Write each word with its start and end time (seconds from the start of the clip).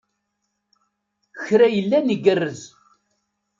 Kra 1.45 1.67
yellan 1.75 2.07
igerrez. 2.15 2.61